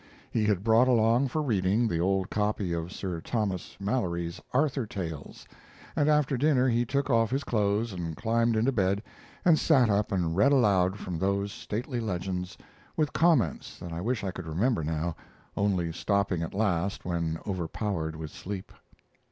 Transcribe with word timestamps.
He 0.31 0.45
had 0.45 0.63
brought 0.63 0.87
along 0.87 1.27
for 1.27 1.43
reading 1.43 1.87
the 1.87 1.99
old 1.99 2.31
copy 2.31 2.73
of 2.73 2.91
Sir 2.91 3.21
Thomas 3.23 3.77
Malory's 3.79 4.41
Arthur 4.51 4.87
Tales, 4.87 5.45
and 5.95 6.09
after 6.09 6.37
dinner 6.37 6.67
he 6.67 6.85
took 6.85 7.11
off 7.11 7.29
his 7.29 7.43
clothes 7.43 7.93
and 7.93 8.17
climbed 8.17 8.55
into 8.55 8.71
bed 8.71 9.03
and 9.45 9.59
sat 9.59 9.91
up 9.91 10.11
and 10.11 10.35
read 10.35 10.51
aloud 10.53 10.97
from 10.97 11.19
those 11.19 11.51
stately 11.51 11.99
legends, 11.99 12.57
with 12.97 13.13
comments 13.13 13.77
that 13.77 13.93
I 13.93 14.01
wish 14.01 14.23
I 14.23 14.31
could 14.31 14.47
remember 14.47 14.83
now, 14.83 15.15
only 15.55 15.91
stopping 15.91 16.41
at 16.41 16.55
last 16.55 17.05
when 17.05 17.37
overpowered 17.45 18.15
with 18.15 18.31
sleep. 18.31 18.71